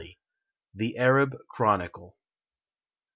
[0.81, 2.17] ]THE ARABIC CHRONICLE.